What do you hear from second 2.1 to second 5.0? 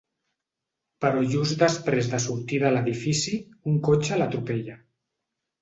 de sortir de l’edifici, un cotxe l’atropella.